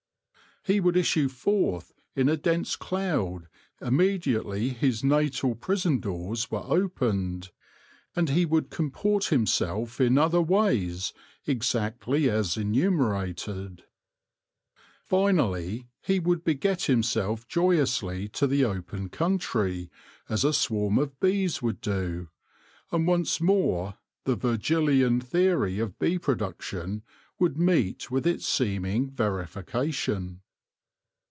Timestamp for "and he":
8.15-8.45